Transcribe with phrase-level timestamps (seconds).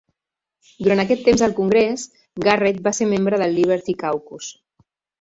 [0.85, 2.07] Durant aquest temps al Congrés,
[2.49, 4.53] Garrett va ser membre del Liberty Caucus.